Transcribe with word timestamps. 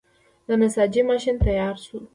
د 0.47 0.49
نساجۍ 0.61 1.01
ماشین 1.09 1.35
تیار 1.45 1.75
شو. 1.85 1.97